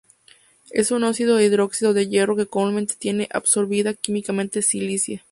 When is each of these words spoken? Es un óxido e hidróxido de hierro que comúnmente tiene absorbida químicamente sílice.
Es 0.71 0.89
un 0.89 1.03
óxido 1.03 1.37
e 1.37 1.43
hidróxido 1.45 1.93
de 1.93 2.07
hierro 2.09 2.35
que 2.35 2.47
comúnmente 2.47 2.95
tiene 2.97 3.29
absorbida 3.31 3.93
químicamente 3.93 4.63
sílice. 4.63 5.21